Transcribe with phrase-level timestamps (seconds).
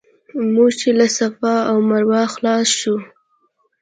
[0.53, 2.95] موږ چې له صفا او مروه خلاص شو.